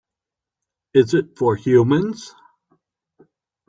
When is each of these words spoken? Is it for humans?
Is 0.95 1.13
it 1.13 1.37
for 1.37 1.55
humans? 1.55 2.33